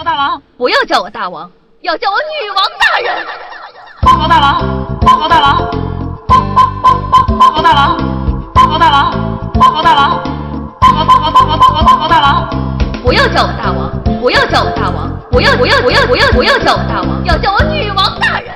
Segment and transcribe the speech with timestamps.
[0.00, 1.50] 报大王，不要叫我大王，
[1.82, 3.26] 要叫我女王大人。
[4.00, 5.70] 报告大王，报告大王，
[6.26, 7.98] 报报报报报告大王，
[8.54, 9.12] 报告大王，
[9.52, 10.24] 报告大王，
[10.80, 12.48] 报告报告报告报告报告大王。
[13.02, 13.90] 不要叫我大王，
[14.22, 18.54] 不要叫我大王，不要不要不要不要不要叫我大王，要叫我女王大人。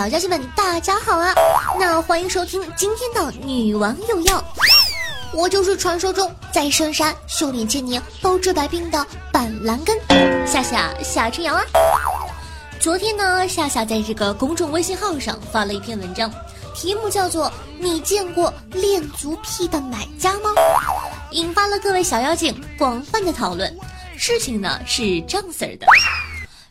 [0.00, 1.34] 小家姐们，大家好啊！
[1.78, 4.38] 那欢迎收听今天的《女王有药》，
[5.34, 9.94] 我就是传说中在深山修炼千年、包治百病的板蓝根
[10.46, 11.62] 夏夏夏春瑶啊。
[12.80, 16.32] 昨天呢，夏夏在这个公众微信号上发了一篇文章，
[16.74, 17.48] 题目叫做
[17.78, 20.48] 《你见过恋足癖的买家吗》，
[21.32, 23.70] 引发了各位小妖精广泛的讨论。
[24.16, 25.86] 事情呢是这样式儿的，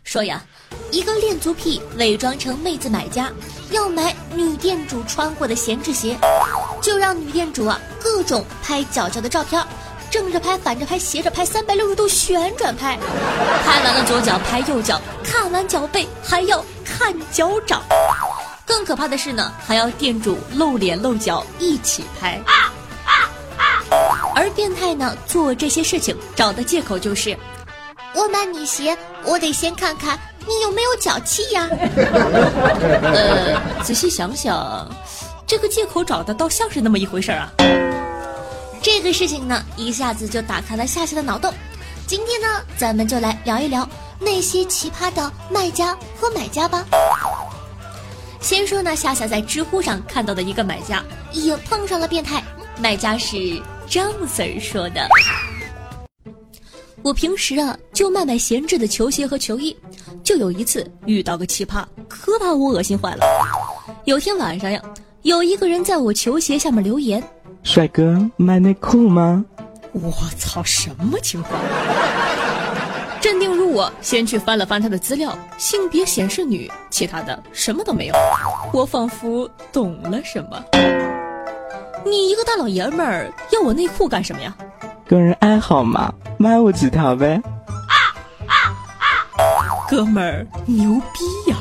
[0.03, 0.43] 说呀。
[0.91, 3.31] 一个恋足癖伪装成妹子买家，
[3.71, 6.17] 要买女店主穿过的闲置鞋，
[6.81, 9.63] 就让女店主啊各种拍脚脚的照片，
[10.09, 12.97] 正着拍、反着拍、斜着拍、三百六十度旋转拍，
[13.63, 17.83] 拍完了左脚拍右脚，看完脚背还要看脚掌。
[18.65, 22.41] 更可怕的是呢，还要店主露脸露脚一起拍。
[24.35, 27.37] 而变态呢做这些事情找的借口就是，
[28.15, 30.17] 我买你鞋，我得先看看。
[30.49, 31.69] 你有没有脚气呀？
[33.13, 34.89] 呃，仔细想想，
[35.45, 37.53] 这个借口找的倒像是那么一回事儿啊。
[38.81, 41.53] 这个事情呢，一下子就打开了夏夏的脑洞。
[42.07, 46.83] 今天呢，咱们就来聊一聊那些奇葩的卖家和买家吧。
[48.41, 52.43] 先说呢，夏夏在知乎上看到的一个买家也碰上了变态，
[52.79, 55.07] 卖家是张 Sir 说的。
[57.01, 59.75] 我平时啊就卖卖闲置的球鞋和球衣，
[60.23, 63.25] 就有一次遇到个奇葩，可把我恶心坏了。
[64.05, 64.81] 有天晚上呀，
[65.21, 67.23] 有一个人在我球鞋下面留言
[67.63, 69.43] ：“帅哥，卖内裤吗？”
[69.93, 71.59] 我操，什么情况？
[73.21, 78.15] 镇定如我，先去翻了翻他的资料，性别显示女，其他的什么都没有。
[78.73, 80.63] 我仿佛懂了什么。
[82.05, 84.55] 你一个大老爷们儿要我内裤干什么呀？
[85.09, 87.41] 个人爱好嘛，卖我几条呗。
[87.65, 87.95] 啊
[88.45, 88.53] 啊
[88.97, 89.03] 啊
[89.89, 91.57] 哥们儿牛逼呀！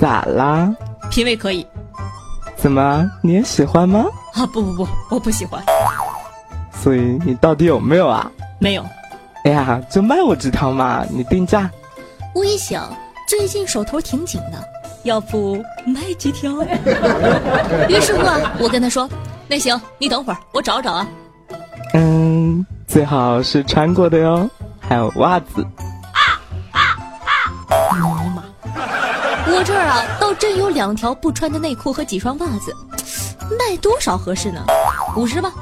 [0.00, 0.74] 咋啦？
[1.08, 1.64] 品味可以。
[2.56, 4.06] 怎么你也喜欢吗？
[4.34, 5.62] 啊不不不，我不喜欢。
[6.72, 8.28] 所以你到底有没有啊？
[8.58, 8.84] 没有。
[9.44, 11.70] 哎呀，就卖我几条嘛，你定价。
[12.34, 12.92] 我一想，
[13.28, 14.58] 最近手头挺紧的，
[15.04, 16.50] 要不卖几条？
[17.88, 19.08] 于是乎啊，我跟他说。
[19.52, 21.06] 那行，你等会儿，我找找啊。
[21.92, 24.48] 嗯，最好是穿过的哟，
[24.80, 25.62] 还有袜子。
[26.14, 26.40] 啊
[26.70, 26.80] 啊
[27.26, 27.36] 啊！
[27.92, 28.42] 尼玛！
[29.48, 32.74] 我这儿啊，倒真有两条不穿的内裤和几双袜子，
[33.58, 34.64] 卖多少合适呢？
[35.18, 35.52] 五十吧。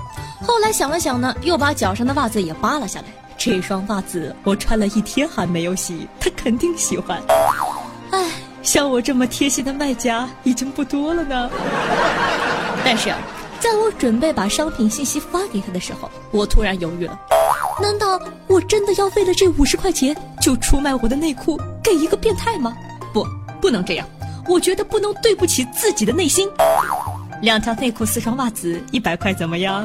[0.46, 3.06] 后来想了想呢，又把脚上的袜子也扒了下来。
[3.36, 7.20] 这双袜子我穿了一天还没有洗，他肯定喜欢。
[8.12, 8.30] 唉，
[8.62, 11.50] 像我这么贴心的卖家已经不多了呢。
[12.84, 13.12] 但是。
[13.60, 17.18] 在我准备把商品信息发给他的时候，我突然犹豫了。
[17.80, 22.74] 难道我真的要为了这五十块钱就出卖我的内裤给一个变态吗？
[23.12, 23.26] 不，
[23.60, 24.06] 不能这样。
[24.48, 26.48] 我觉得不能对不起自己的内心。
[27.42, 29.84] 两条内裤，四双袜子，一百块怎么样？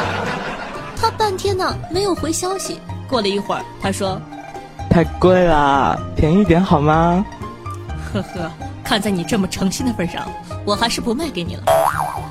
[1.00, 2.80] 他半天呢没有回消息。
[3.08, 4.20] 过了一会儿，他说
[4.90, 7.24] ：“太贵了，便宜点好吗？”
[8.12, 8.50] 呵呵，
[8.82, 10.26] 看在你这么诚心的份上，
[10.64, 11.62] 我还是不卖给你了。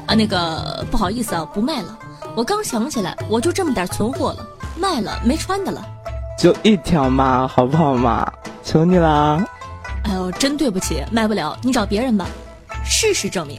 [0.07, 1.97] 啊，那个不好意思啊，不卖了。
[2.35, 4.45] 我刚想起来，我就这么点存货了，
[4.77, 5.83] 卖了没穿的了。
[6.38, 8.31] 就一条嘛，好不好嘛？
[8.63, 9.44] 求你啦！
[10.03, 12.27] 哎呦，真对不起，卖不了，你找别人吧。
[12.83, 13.57] 事实证明，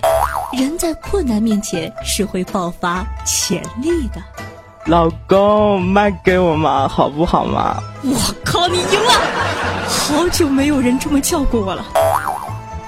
[0.52, 4.22] 人在困难面前是会爆发潜力的。
[4.84, 7.82] 老公，卖给我嘛，好不好嘛？
[8.04, 9.12] 我靠，你赢了！
[9.88, 11.84] 好久没有人这么叫过我了，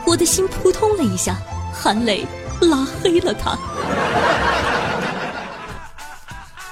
[0.06, 1.36] 我的心扑通了一下，
[1.72, 2.26] 含泪。
[2.60, 3.56] 拉黑了他。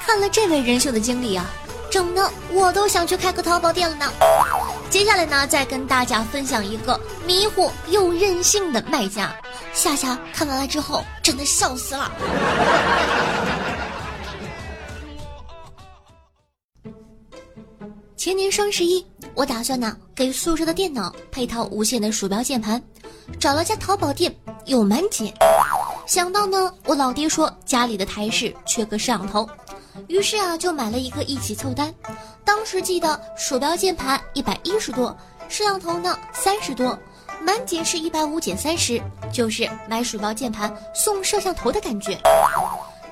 [0.05, 1.44] 看了这位仁兄的经历啊，
[1.91, 4.06] 整的我都想去开个淘宝店了呢。
[4.88, 9.35] 接下来呢，再跟大家分享一个迷糊又任性的卖家。
[9.73, 12.11] 夏夏看完了之后，真的笑死了。
[18.16, 19.04] 前年双十一，
[19.34, 22.82] 我打算呢给宿舍的电脑配套无线的鼠标键盘，
[23.38, 24.34] 找了家淘宝店
[24.64, 25.32] 有满减。
[26.06, 29.46] 想到呢，我老爹说家里的台式缺个摄像头，
[30.08, 31.94] 于是啊就买了一个一起凑单。
[32.42, 35.14] 当时记得鼠标键盘一百一十多，
[35.48, 36.98] 摄像头呢三十多，
[37.42, 38.98] 满减是一百五减三十，
[39.30, 42.18] 就是买鼠标键盘送摄像头的感觉。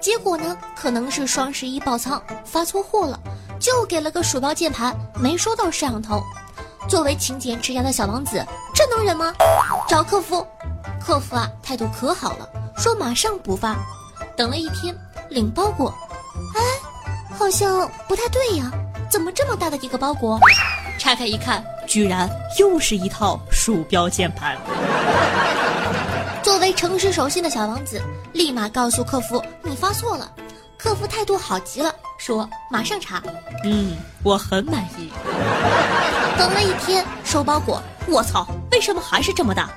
[0.00, 3.18] 结果呢，可能是双十一爆仓发错货了，
[3.64, 6.22] 就给了个鼠标键盘，没收到摄像头。
[6.86, 8.44] 作为勤俭持家的小王子，
[8.74, 9.32] 这能忍吗？
[9.88, 10.46] 找客服，
[11.00, 12.46] 客服啊态度可好了，
[12.76, 13.74] 说马上补发。
[14.36, 14.94] 等了一天，
[15.30, 15.88] 领包裹，
[16.54, 16.60] 哎，
[17.38, 18.70] 好像不太对呀，
[19.08, 20.38] 怎么这么大的一个包裹？
[20.98, 22.28] 拆开一看，居然
[22.58, 24.58] 又是一套鼠标键盘。
[26.42, 27.98] 作为诚实守信的小王子，
[28.34, 30.30] 立马告诉客服你发错了。
[30.76, 33.22] 客服态度好极了，说马上查。
[33.64, 35.10] 嗯，我很满意。
[36.36, 39.68] 等了一天收包裹，我操，为什么还是这么大？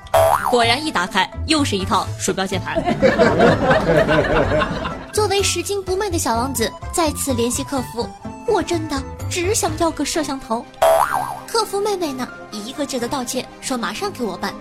[0.50, 2.82] 果然一打开又是一套鼠标键盘。
[5.12, 8.08] 作为拾金不昧的小王子，再次联系客服，
[8.46, 10.64] 我真的只想要个摄像头。
[11.46, 14.54] 客服妹妹呢，一个劲的道歉，说马上给我办。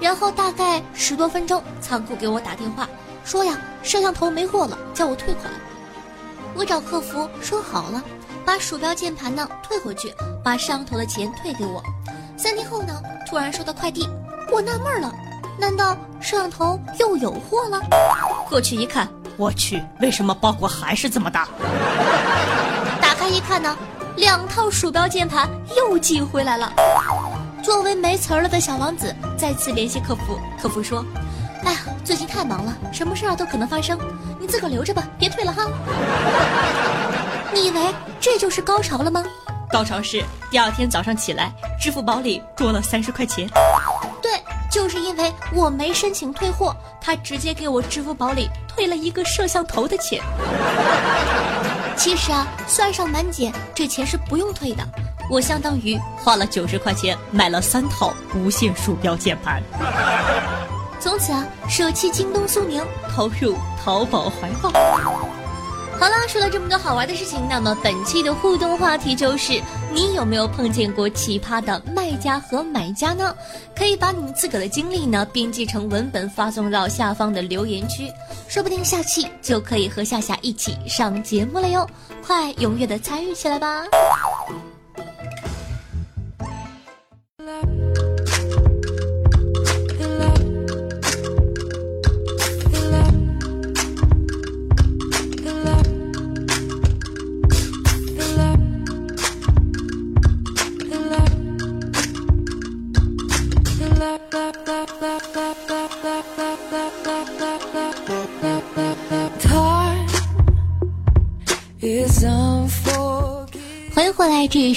[0.00, 2.88] 然后大概十多分钟，仓库给我打电话
[3.24, 5.52] 说呀，摄像头没货了，叫我退款。
[6.54, 8.02] 我找客服说好了，
[8.44, 10.12] 把鼠标键盘呢退回去，
[10.42, 11.82] 把摄像头的钱退给我。
[12.36, 14.08] 三天后呢，突然收到快递，
[14.50, 15.12] 我纳闷了，
[15.58, 17.80] 难道摄像头又有货了？
[18.48, 21.48] 过去一看，我去，为什么包裹还是这么大？
[23.00, 23.76] 打开一看呢，
[24.16, 26.72] 两套鼠标键盘又寄回来了。
[27.62, 31.04] 作为没词儿了的小王子，再次联系客服，客服说
[31.64, 33.98] ：“哎呀，最近太忙了，什么事儿都可能发生，
[34.38, 35.66] 你自个儿留着吧，别退了哈。”
[37.52, 37.80] 你以为
[38.20, 39.24] 这就是高潮了吗？
[39.70, 43.48] 高潮是第二天早上起来，支付宝里多了三十块钱。
[44.22, 44.32] 对，
[44.70, 50.20] 就是因为我没申请退货，他直接给我支付宝里退了一个摄像头的钱。
[51.96, 54.82] 其实啊，算上满减，这钱是不用退的。
[55.28, 59.62] 我相当于花了九十块钱买了三套无线鼠标键盘。
[61.00, 64.70] 从此啊，舍弃京东、苏宁，投入淘宝怀抱。
[65.98, 69.60] 好啦，说了这么多好玩的事情，那么本期的互动话题就是：
[69.92, 73.34] 你有没有碰见过奇葩的卖家和买家呢？
[73.76, 78.10] 可以把你们自个的经历呢编辑成文本发送到下方的留言区，
[78.48, 81.86] 说不定下期就可以和夏夏一起上节目了哟！
[82.26, 83.84] 快踊跃的参与起来吧！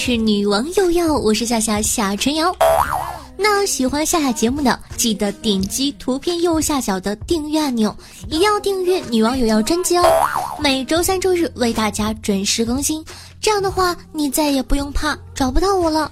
[0.05, 2.53] 是女王又要，我是夏夏夏春瑶。
[3.37, 7.95] 那喜欢夏夏节目的，记得点击图片右下角的订阅按钮，
[8.27, 10.03] 一定要订阅女王有要专辑哦。
[10.59, 13.01] 每周三、周日为大家准时更新，
[13.39, 16.11] 这样的话你再也不用怕找不到我了。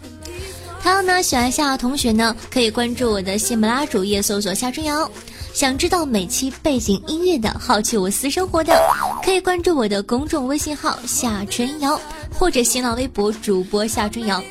[0.79, 5.11] 还有呢，喜欢夏夏同学呢，可以关注我的喜马拉雅主页，搜索夏春瑶。
[5.53, 8.73] 想知道每期背景音乐的，好奇我私生活的，
[9.21, 11.99] 可以关注我的公众微信号夏春瑶，
[12.33, 14.43] 或者新浪微博主播夏春瑶。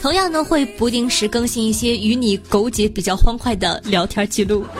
[0.00, 4.64] 同样呢，会不定时更新一些与你苟且比较欢快的聊天记录。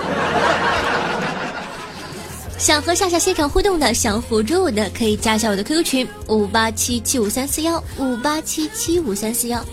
[2.58, 9.64] 想和夏夏现场互动的，想辅助我的，可以加一下我的 QQ 群五八七七五三四幺五八七七五三四幺。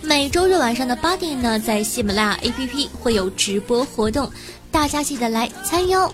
[0.00, 4.30] 每周日晚上的八点呢，在喜马拉雅 APP 会有直播活动。
[4.70, 6.10] 大家记得来参与哦！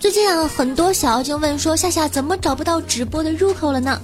[0.00, 4.00] 最近啊，很多小妖精问说：“夏夏怎么找不到直播的入口了呢？”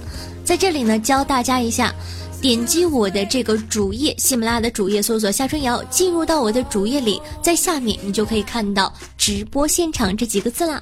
[0.47, 1.93] 在这里呢，教大家一下，
[2.41, 10.81] 点击我的这个主页，喜马拉雅的主页，搜索夏春瑶，进入到我的主页里，在下面你就可以看到直播现场这几个字啦。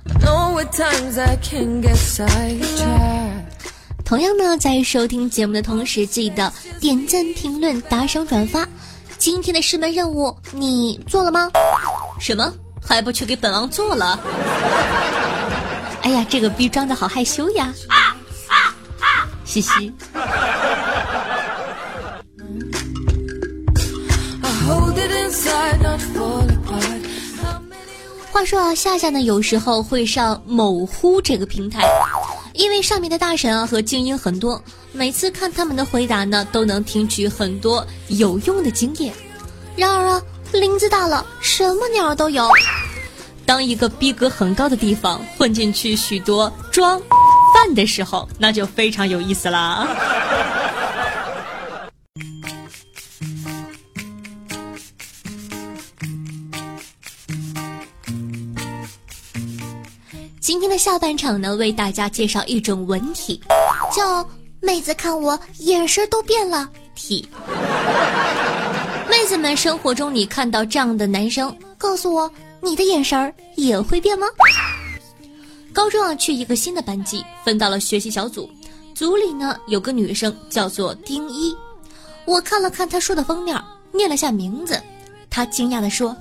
[4.06, 8.70] 同样呢，在收听节目的同时，记得点赞、评论、打赏、转发。
[9.18, 11.50] 今天的师门任务你做了吗？
[12.20, 12.54] 什么？
[12.80, 14.20] 还不去给本王做了？
[16.06, 17.74] 哎呀，这个逼装的好害羞呀！
[19.56, 19.94] 嘻嘻。
[28.34, 31.88] 话说啊，夏夏呢有时候会上某乎这个平台，
[32.52, 39.14] 因为上面的大神啊和精英很多，每次看他们的回答呢，都能听取很多有用的经验。
[39.78, 40.22] 然而啊。
[40.54, 42.48] 林子大了，什么鸟都有。
[43.46, 47.02] 当一个逼格很高的地方混进去许多装
[47.56, 49.88] 饭的时候，那就非常有意思啦。
[60.42, 63.42] 今天的下半场呢，为大家介绍一种文体，
[63.96, 64.28] 叫
[64.60, 67.26] “妹子看我眼神都变了”体。
[69.10, 72.30] 妹子们，生活中你看到这样的男生，告诉我，
[72.62, 74.28] 你的眼神也会变吗？
[75.76, 78.50] 高中啊，去一个新的班级，分到了学习小组，
[78.94, 81.54] 组里呢有个女生叫做丁一，
[82.24, 84.82] 我看了看她书的封面，念了下名字，
[85.30, 86.16] 她惊讶地说：“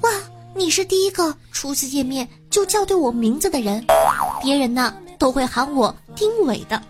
[0.00, 0.10] 哇，
[0.54, 3.84] 你是第一个初次见面就叫对我名字的人，
[4.42, 6.82] 别人呢都会喊我丁伟的。”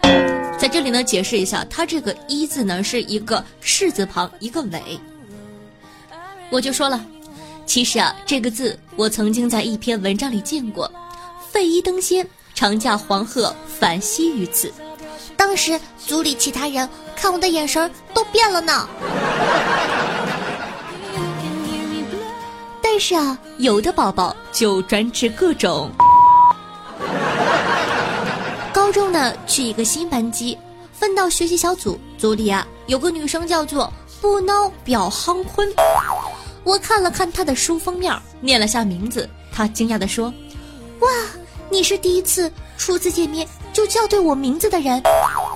[0.56, 5.00] 在这里呢，解释一下，他这个一字呢是一个士字旁一个伟。
[6.48, 7.04] 我就说了，
[7.66, 10.88] 其实啊，这个字我曾经在一篇文章里见过
[11.54, 14.74] ，“废衣登仙，长驾黄鹤返西于此”。
[15.38, 18.88] 当时组里其他人看我的眼神都变了呢。
[22.82, 25.88] 但是啊，有的宝宝就专治各种。
[28.72, 30.58] 高中呢，去一个新班级，
[30.92, 35.72] 分到学习小组，组里啊有个女生叫做不孬表夯坤。
[36.64, 40.34] 我看了看她的书封面，念了下名字，她惊讶地说
[40.98, 41.08] ：“哇，
[41.74, 45.02] 你是第一次初次见面就叫对我名字的人，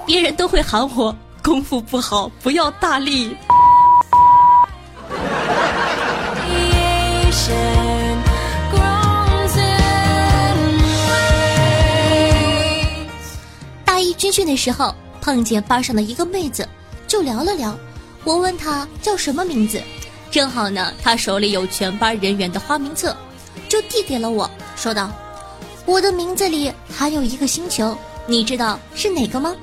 [0.05, 3.37] 别人都会喊我功夫不好，不要大力。”
[13.85, 16.69] 大一军训的时候，碰见班上的一个妹子，
[17.07, 17.73] 就聊了聊。
[18.25, 19.81] 我问她叫什么名字。
[20.33, 23.17] 正好呢，她手里有全班人员的花名册，
[23.69, 25.09] 就递给了我，说道
[25.89, 29.57] ：“我的名字里还有一个星球，你知道是哪个吗？”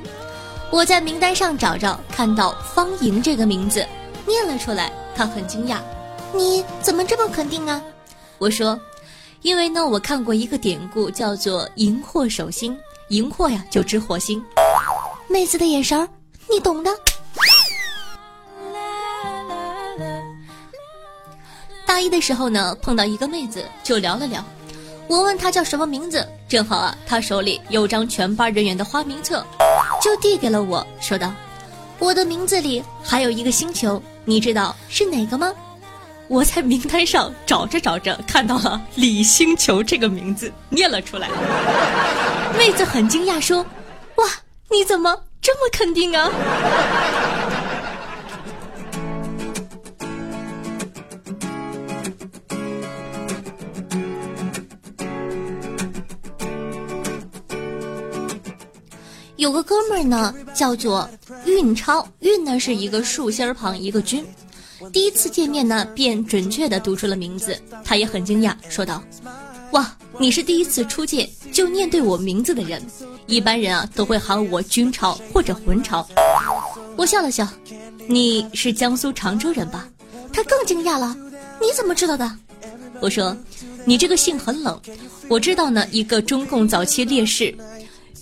[0.73, 3.87] 我在名单上找找，看到方莹这个名字，
[4.25, 4.91] 念了出来。
[5.15, 5.77] 他很惊讶
[6.33, 7.79] ：“你怎么这么肯定啊？”
[8.39, 8.77] 我说
[9.43, 12.75] ：“因为呢，我看过一个典故，叫做‘荧惑守星’，
[13.09, 14.43] 荧惑呀就指火星。”
[15.29, 16.09] 妹子的眼神儿，
[16.49, 16.89] 你懂的。
[21.85, 24.43] 大一的时候呢，碰到一个妹子就聊了聊，
[25.07, 29.45] 我问他叫什么名字，正好啊，他手里有张全班人员的花名册，
[30.01, 31.31] 就递给了我，说道
[31.99, 35.53] ：“我的名字里还有一个星球，你知道是哪个吗？”
[36.27, 41.29] 我在名单上找着找着，看到了李星球这个名字，念了出来。
[42.57, 43.63] 妹子很惊讶说
[44.17, 44.25] ：“哇，
[44.71, 46.27] 你怎么这么肯定啊？”
[59.45, 61.07] 有个哥们儿呢，叫做
[61.45, 64.25] 运超，运呢是一个竖心旁一个军。
[64.91, 69.03] 第一次见面呢，便准确的读出了名字，他也很惊讶，说道
[69.71, 72.81] ：“哇，你是第一次初见就念对我名字的人，
[73.27, 76.03] 一般人啊都会喊我军超或者魂超。”
[76.97, 77.47] 我笑了笑
[78.09, 79.87] ：“你是江苏常州人吧？”
[80.33, 81.15] 他更惊讶了
[81.61, 82.35] ：“你怎么知道的？”
[82.99, 83.37] 我说
[83.85, 84.81] ：“你这个姓很冷，
[85.27, 87.55] 我知道呢，一个中共早期烈士，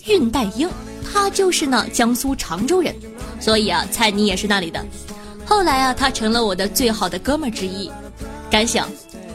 [0.04, 0.68] 恽代英。”
[1.04, 2.94] 他就是呢，江苏常州人，
[3.38, 4.84] 所以啊，蔡你也是那里的。
[5.44, 7.90] 后来啊，他成了我的最好的哥们儿之一。
[8.50, 8.88] 感想：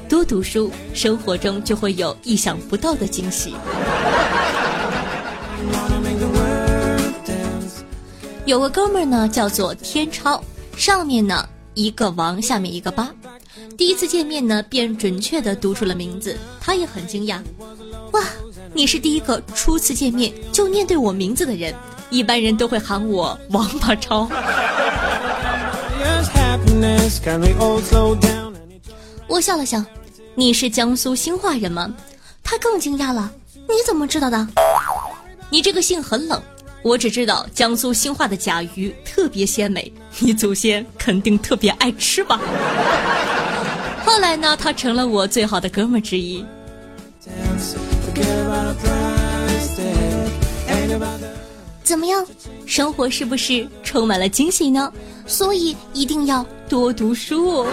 [0.09, 3.53] 多读书，生活中就会有意想不到的惊喜。
[8.45, 10.43] 有个哥们儿呢，叫做天超，
[10.75, 13.13] 上面呢一个王，下面一个八。
[13.77, 17.39] 第一次见面呢，便准确的读出了名字，他也很惊讶。
[18.13, 18.23] 哇！
[18.73, 21.73] 你是第一个初次见面就念对我名字的人，
[22.09, 24.29] 一般人都会喊我王八超。
[29.27, 29.83] 我笑了笑，
[30.35, 31.93] 你是江苏兴化人吗？
[32.43, 34.47] 他更惊讶了，你怎么知道的？
[35.49, 36.41] 你这个姓很冷，
[36.83, 42.39] 我只知道江苏兴化的甲鱼特别鲜美，你祖先肯定特别爱吃吧。
[44.05, 46.45] 后来呢，他成了我最好的哥们之一。
[51.83, 52.25] 怎么样，
[52.65, 54.91] 生活是不是充满了惊喜呢？
[55.25, 57.67] 所以一定要多读书哦。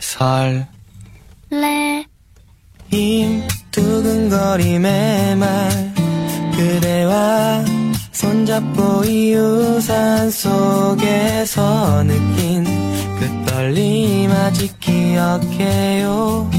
[0.00, 0.66] 설
[2.90, 3.42] 임
[3.87, 5.93] 두근거림의 말
[6.55, 7.63] 그대와
[8.11, 12.63] 손잡고 이 우산 속에서 느낀
[13.19, 16.49] 그 떨림 아직 기억해요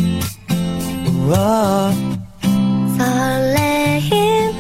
[1.07, 1.93] 우와
[2.99, 4.53] 설레임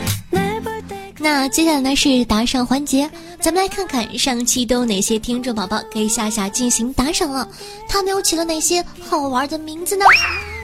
[1.20, 3.10] 那接下来呢是打赏环节，
[3.40, 7.48] 咱们来看看上期都有哪些听众宝宝给夏夏进行打赏了，
[7.88, 10.04] 他们又起了哪些好玩的名字呢？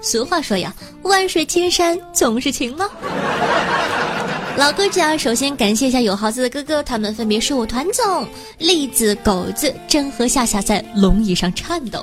[0.06, 0.72] 俗话说呀，
[1.02, 2.88] 万水千山总是情吗？
[4.56, 8.26] 老哥子啊，首先感谢一下有豪子的哥哥，他们分别是我团总、
[8.60, 12.00] 栗子、狗子、真和夏夏在龙椅上颤抖，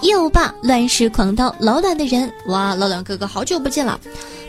[0.00, 4.00] 又霸乱世狂刀老卵的人，哇，老卵哥哥好久不见了。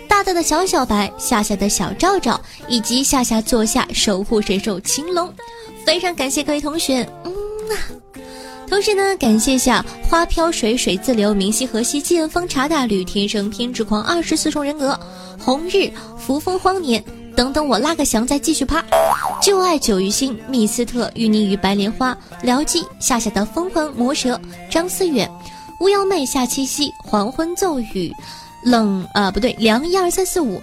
[0.08, 5.32] 大大的小小白，夏夏的小赵赵，以及夏夏座下守护神兽青龙，
[5.86, 7.32] 非常感谢各位同学，嗯
[7.70, 7.76] 啊。
[8.68, 15.00] 同时呢，感谢下花飘水水自流，明溪河西，剑锋茶大吕，天生偏执狂，二十四重人格，
[15.40, 17.04] 红日，扶风荒年。
[17.36, 18.82] 等等，我拉个翔再继续趴。
[19.42, 25.30] 旧爱久于心，密斯特与你与白莲花，辽姬夏夏的疯狂魔蛇，张思远，
[25.82, 28.10] 巫妖妹夏七夕，黄昏骤雨，
[28.64, 30.62] 冷啊不对，凉一二三四五，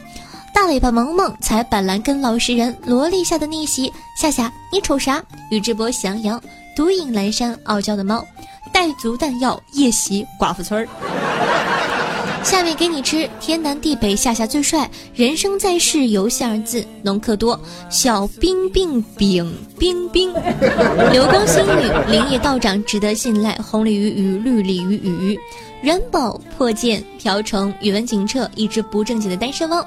[0.54, 5.22] 大尾巴萌萌，踩板蓝根老实人，萝莉下的逆袭，夏夏你瞅啥？
[5.50, 6.42] 宇智波喜羊羊，
[6.74, 8.26] 独饮阑珊，傲娇的猫，
[8.72, 10.88] 带足弹药，夜袭寡妇村儿。
[12.42, 14.90] 下面给你吃，天南地北，夏夏最帅。
[15.14, 20.32] 人生在世，游戏二字，农客多，小冰冰冰冰冰，
[21.12, 23.54] 流光星雨，林业道长值得信赖。
[23.56, 25.38] 红鲤鱼与绿鲤鱼鱼，
[25.82, 29.86] 元宝破剑，瓢虫宇文景澈，一只不正经的单身汪。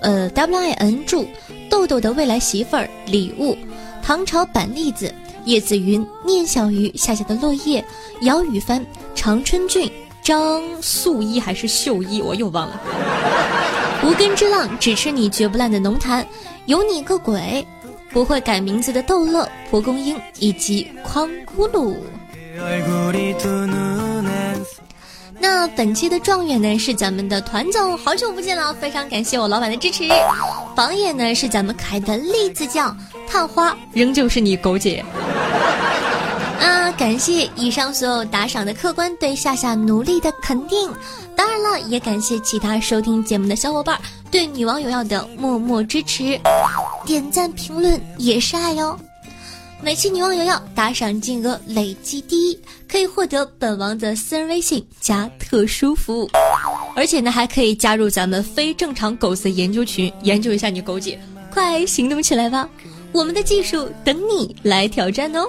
[0.00, 1.26] 呃，W I N 注，
[1.68, 3.54] 豆豆的未来媳妇儿，礼物，
[4.02, 5.14] 唐朝板栗子，
[5.44, 7.84] 叶子云，念小鱼，夏夏的落叶，
[8.22, 8.84] 姚雨帆，
[9.14, 9.90] 常春俊。
[10.22, 12.80] 张素衣还是秀衣，我又忘了。
[14.04, 16.24] 无根之浪，只吃你绝不烂的浓痰，
[16.66, 17.66] 有你个鬼！
[18.10, 21.96] 不会改名字的逗乐蒲公英以及哐咕噜。
[25.40, 30.04] 那本期的状元呢是咱们的团总，好久不见了，非常感谢我老板的支持。
[30.76, 32.96] 榜眼呢是咱们可爱的栗子酱，
[33.28, 35.04] 探花仍旧是你狗姐。
[36.60, 36.92] 啊！
[36.92, 40.88] 感谢以上所有打赏的客官对夏夏努力的肯定，
[41.34, 43.98] 当然了，也感谢其他收听节目的小伙伴
[44.30, 46.38] 对女王有要的默默支持，
[47.04, 48.96] 点赞评论也是爱哟。
[49.80, 56.30] 每期女王有要打赏金额累计第一，可以获得本王的私人微信加特殊服务，
[56.94, 61.18] 而且呢还可以加入咱们非正常狗子研究群，研究一下你狗姐，
[61.52, 62.68] 快行动起来吧！
[63.12, 65.46] 我们的技术等你来挑战哦。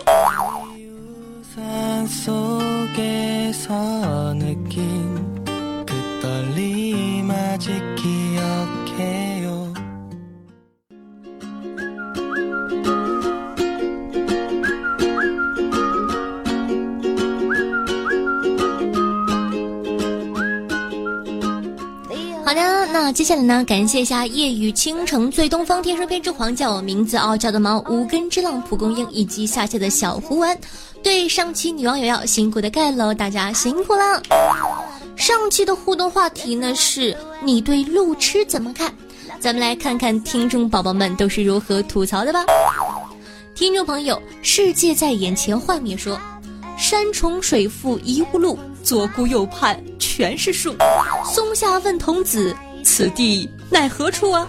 [22.54, 23.66] 好的，那接下来呢？
[23.66, 30.56] 感谢一下夜雨倾城醉东方天生偏执狂叫我名字傲娇的猫无根之浪蒲公英以及下界的小胡丸。
[31.02, 34.22] 对上期女网友要辛苦的盖楼，大家辛苦了。
[35.16, 38.94] 上期的互动话题呢是你对路痴怎么看？
[39.40, 42.46] 咱们来看看听众宝宝们都是如何吐槽的吧。
[43.56, 46.22] 听众朋友，世界在眼前幻灭说，
[46.78, 50.76] 山重水复疑无路，左顾右盼全是树。
[51.26, 54.46] 松下问童子，此地乃何处啊？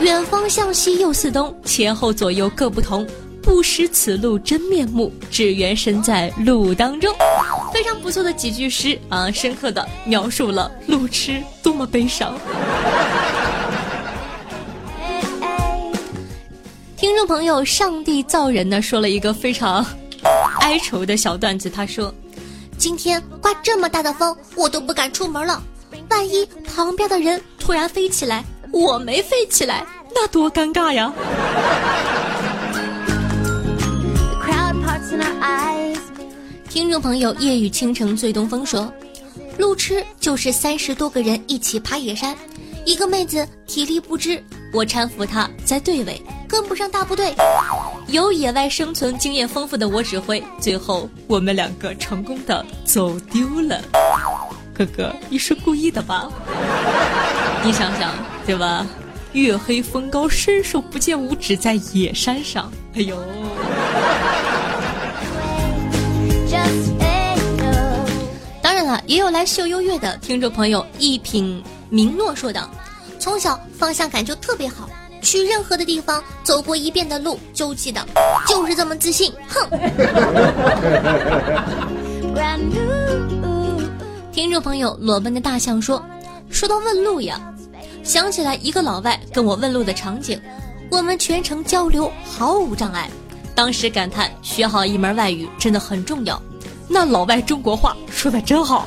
[0.00, 3.06] 远方向西又似东，前后左右各不同。
[3.42, 7.12] 不识此路真面目，只缘身在路当中。
[7.74, 12.38] 非常不错的几句诗啊，深刻的描述了路痴多么悲伤。
[16.96, 19.84] 听众朋友，上帝造人呢，说了一个非常
[20.60, 21.68] 哀愁的小段子。
[21.68, 22.14] 他说
[22.78, 25.62] ：“今天刮这么大的风，我都不敢出门了。
[26.08, 31.12] 万一旁边的人突然飞起来，我没飞起来，那多尴尬呀！”
[36.68, 38.92] 听众朋友，夜雨倾城醉东风说，
[39.58, 42.34] 路痴就是三十多个人一起爬野山，
[42.84, 46.20] 一个妹子体力不支，我搀扶她在队尾，
[46.52, 47.34] 跟不上大部队。
[48.08, 53.80] 有野外生存经验丰富的我指挥，最后我们两个成功的走丢了。
[54.74, 56.28] 哥哥，你是故意的吧？
[57.64, 58.12] 你想想，
[58.44, 58.86] 对吧？
[59.32, 62.70] 月黑风高，伸手不见五指，在野山上。
[62.96, 63.16] 哎呦！
[68.60, 72.68] 当然了，也有来秀优越的听众朋友一品明诺说道
[73.18, 74.86] ：“从小方向感就特别好，
[75.22, 78.04] 去任何的地方走过一遍的路就记得，
[78.48, 79.68] 就是这么自信。” 哼。
[84.32, 86.04] 听众朋友裸奔的大象说
[86.50, 87.40] ：“说到问路呀，
[88.02, 90.40] 想起来一个老外跟我问路的场景。
[90.90, 93.08] 我们全程交流毫无障碍。
[93.54, 96.40] 当时感叹学好一门外语真的很重要。
[96.88, 98.86] 那老外中国话说的真好。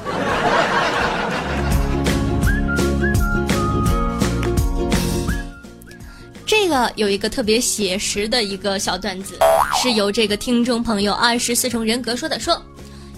[6.45, 9.35] 这个有一个特别写实的一个小段子，
[9.81, 12.39] 是由这个听众朋友二十四重人格说的。
[12.39, 12.61] 说，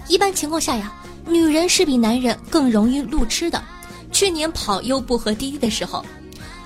[0.08, 0.90] 一般情况下呀，
[1.26, 3.62] 女人是比男人更容易路痴的。
[4.10, 6.02] 去年跑优步和滴滴的时候，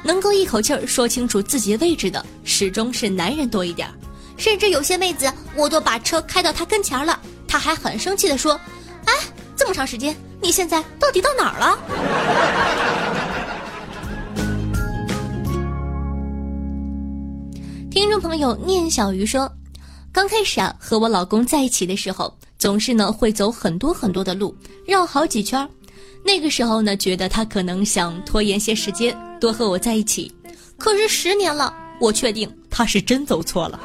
[0.04, 3.88] 能够一口气儿说清楚自己位置的，始终是男人多一点。
[4.36, 8.54] 甚至有些妹子，我都把车开到她跟前了，她还很生气的说
[9.06, 9.12] ：“哎，
[9.56, 13.01] 这么长时间，你现在到底到哪儿了？”
[17.92, 19.52] 听众朋友念小鱼说
[20.10, 25.68] ：“刚开始啊，和我老公在一起的时候，总是呢会走很多很多的路，绕好几圈儿。
[26.24, 30.34] 那个时候呢，觉得他可能想拖延些时间，多和我在一起。
[30.78, 33.78] 可是十年了，我确定他是真走错了。”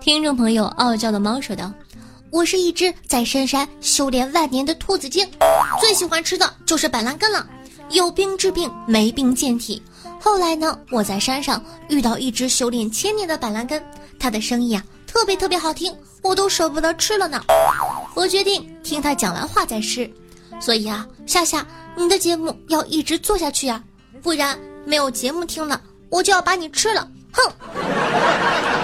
[0.00, 1.72] 听众朋友傲娇的猫说道。
[2.34, 5.24] 我是一只在深山修炼万年的兔子精，
[5.80, 7.46] 最喜欢吃的就是板蓝根了。
[7.90, 9.80] 有病治病，没病健体。
[10.20, 13.80] 后来呢，我在山上遇到一只修炼千年的板蓝根，
[14.18, 17.40] 它的声音啊特别特别好听，我都舍不得吃了呢。
[18.16, 20.12] 我决定听他讲完话再吃。
[20.58, 21.64] 所以啊，夏夏，
[21.96, 23.80] 你的节目要一直做下去啊，
[24.20, 27.08] 不然没有节目听了，我就要把你吃了。
[27.30, 28.83] 哼！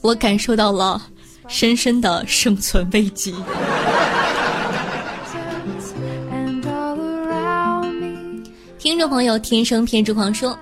[0.00, 1.00] 我感受到了
[1.48, 3.34] 深深的生存危机。
[8.78, 10.58] 听众朋友，天生偏执狂说，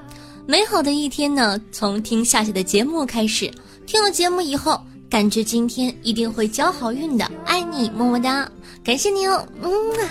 [0.47, 3.51] 美好的一天呢，从听夏夏的节目开始。
[3.85, 7.29] 听了节目以后，感觉今天一定会交好运的。
[7.45, 8.49] 爱你，么么哒，
[8.85, 10.09] 感谢你哦，嗯啊。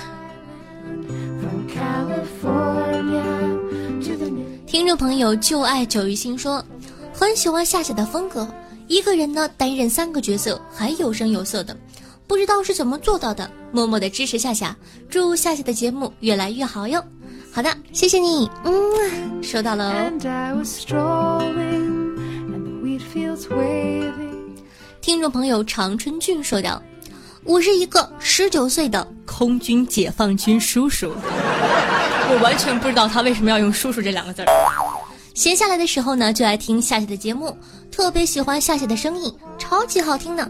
[4.68, 6.64] 听众朋友，就爱九鱼星说。
[7.22, 8.48] 很喜欢夏夏的风格，
[8.88, 11.78] 一个人呢担任三个角色，还有声有色的，
[12.26, 13.48] 不知道是怎么做到的。
[13.72, 14.76] 默默的支持夏夏，
[15.08, 17.00] 祝夏夏的节目越来越好哟。
[17.54, 18.74] 好的，谢谢你，嗯，
[19.44, 21.44] 收到了哦。
[25.00, 26.82] 听众朋友常春俊说道
[27.46, 34.48] ：“我是一个十九岁的空军解放军叔叔， 我完全不知道他为什么要用叔叔这两个字儿。”
[35.42, 37.58] 闲下来的时候呢，就爱听夏夏的节目，
[37.92, 40.48] 特别喜欢夏夏的声音，超级好听呢。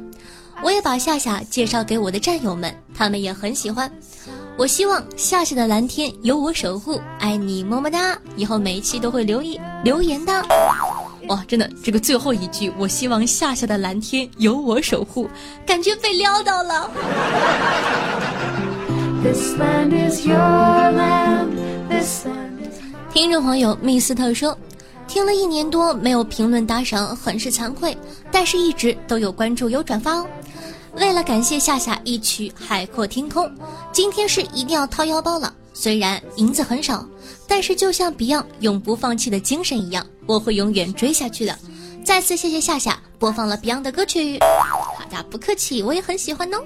[0.62, 3.90] 我也把夏夏介绍给我的战友们，他们也很喜欢。
[4.58, 8.20] 我希望夏夏的蓝天由我守护，爱你么么哒。
[8.36, 10.34] 以后每一期都会留意留言的。
[11.30, 15.26] 哇，真的，这个最后一句，我希望夏夏的蓝天由我守护，
[15.66, 16.92] 感觉被撩到了。
[23.14, 24.54] 听众朋友密斯特说。
[25.12, 27.98] 听了一年多没有评论打赏，很是惭愧，
[28.32, 30.26] 但是一直都有关注有转发哦。
[30.96, 33.46] 为了感谢夏夏一曲《海阔天空》，
[33.92, 35.54] 今天是一定要掏腰包了。
[35.74, 37.06] 虽然银子很少，
[37.46, 41.60] 但是就像 Beyond 永不放弃的精神一样，我会永远追下去的。
[42.06, 44.40] 再次谢谢夏夏播放了 Beyond 的歌曲。
[44.40, 46.64] 好的，不客气，我也很喜欢哦。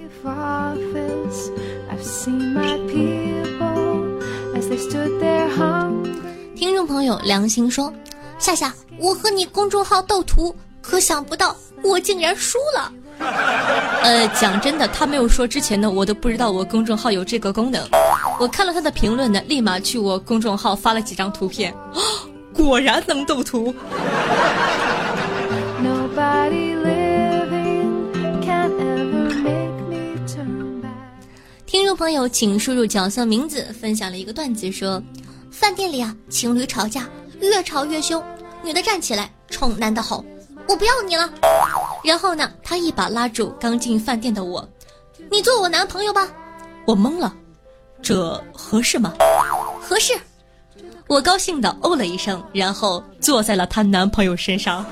[6.55, 7.91] 听众朋友良心说。
[8.45, 12.93] 夏夏，我和你公众号斗图，可想不到我竟然输了。
[14.03, 17.83] 呃，讲真的，他没有说之前呢，我都不知道我公众号有这个功能。
[18.39, 21.73] 我看了他的评论呢，立马去我公众号发了几张图片，
[22.53, 23.73] 果然能斗图。
[31.65, 35.01] 听众朋友，请输入角色名字，分享了一个段子，说
[35.49, 37.09] 饭店里啊，情侣吵架。
[37.41, 38.23] 越吵越凶，
[38.65, 40.25] 女的站起来冲男的吼
[40.67, 41.29] ：“我不要你了！”
[42.03, 44.67] 然后呢，他一把拉住刚进饭店的我
[45.29, 46.27] ：“你做我男朋友吧！”
[46.87, 47.31] 我懵了，
[48.01, 49.13] 这合适吗？
[49.79, 50.17] 合适。
[51.05, 54.83] 我高兴的哦了一声，然后坐在了她男朋友身上。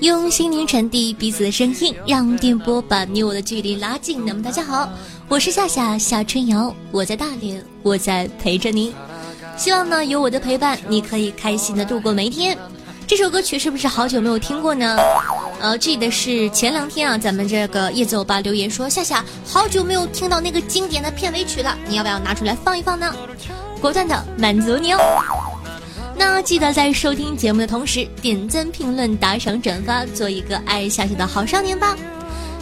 [0.00, 4.24] 用心灵传递彼此的声音让电波把你我的距离拉近。
[4.24, 4.88] 那么大家好
[5.26, 8.94] 我是夏夏夏春瑶我在大连我在陪着你
[9.56, 12.56] 希望呢有我的陪伴你可以开心的度过每一天。
[13.08, 14.96] 这首歌曲是不是好久没有听过呢？
[15.60, 23.14] 呃，记得是前两天啊，咱们这个叶子欧巴留言说夏夏好久没有听到那个经典的片尾曲了，你要不要拿出来放一放呢？
[23.80, 24.98] 果断的满足你哦。
[26.16, 31.96] 那记得在收听节目的同时，点赞、评论、打赏、转发，做一个爱夏夏的好少年吧。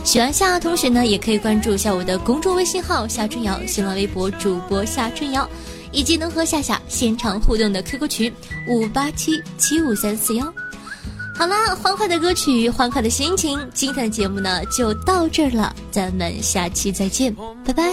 [0.03, 5.49] 喜欢夏夏同学呢，也可以关注一下我的公众微信号夏春瑶，新浪微博主播夏春瑶。
[5.91, 8.35] 以及能和夏夏现场互动的 QQ 群
[8.69, 10.53] 五八七七五三四幺。
[11.39, 17.33] 好了，欢快的歌曲，欢快的心情，今天的节目呢就到这儿了，咱们下期再见，
[17.65, 17.85] 拜拜。